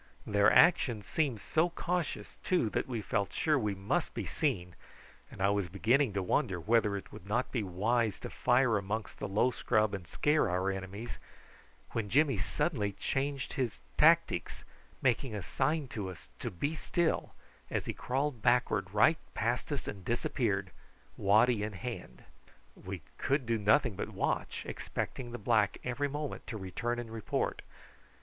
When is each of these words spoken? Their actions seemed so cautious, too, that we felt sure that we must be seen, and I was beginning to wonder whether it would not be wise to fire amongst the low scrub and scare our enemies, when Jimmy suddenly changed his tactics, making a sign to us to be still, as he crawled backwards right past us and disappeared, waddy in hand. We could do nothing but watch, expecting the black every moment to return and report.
Their 0.25 0.51
actions 0.51 1.05
seemed 1.05 1.41
so 1.41 1.69
cautious, 1.69 2.37
too, 2.43 2.71
that 2.71 2.87
we 2.87 3.03
felt 3.03 3.31
sure 3.31 3.53
that 3.57 3.63
we 3.63 3.75
must 3.75 4.15
be 4.15 4.25
seen, 4.25 4.75
and 5.29 5.41
I 5.43 5.51
was 5.51 5.69
beginning 5.69 6.13
to 6.13 6.23
wonder 6.23 6.59
whether 6.59 6.97
it 6.97 7.11
would 7.11 7.27
not 7.27 7.51
be 7.51 7.61
wise 7.61 8.17
to 8.21 8.31
fire 8.31 8.79
amongst 8.79 9.19
the 9.19 9.27
low 9.27 9.51
scrub 9.51 9.93
and 9.93 10.07
scare 10.07 10.49
our 10.49 10.71
enemies, 10.71 11.19
when 11.91 12.09
Jimmy 12.09 12.39
suddenly 12.39 12.93
changed 12.93 13.53
his 13.53 13.79
tactics, 13.95 14.63
making 15.03 15.35
a 15.35 15.43
sign 15.43 15.87
to 15.89 16.09
us 16.09 16.29
to 16.39 16.49
be 16.49 16.73
still, 16.73 17.35
as 17.69 17.85
he 17.85 17.93
crawled 17.93 18.41
backwards 18.41 18.91
right 18.95 19.19
past 19.35 19.71
us 19.71 19.87
and 19.87 20.03
disappeared, 20.03 20.71
waddy 21.15 21.61
in 21.61 21.73
hand. 21.73 22.23
We 22.75 23.03
could 23.19 23.45
do 23.45 23.59
nothing 23.59 23.95
but 23.95 24.09
watch, 24.09 24.63
expecting 24.65 25.31
the 25.31 25.37
black 25.37 25.77
every 25.83 26.07
moment 26.07 26.47
to 26.47 26.57
return 26.57 26.97
and 26.97 27.11
report. 27.13 27.61